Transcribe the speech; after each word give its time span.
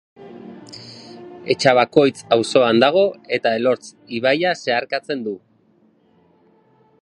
Etxabakoitz 1.55 2.15
auzoan 2.37 2.81
dago 2.85 3.03
eta 3.39 3.53
Elortz 3.59 3.93
ibaia 4.21 4.55
zeharkatzen 4.63 5.23
du. 5.29 5.37